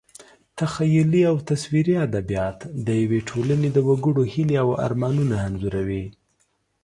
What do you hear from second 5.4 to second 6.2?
انځوروي.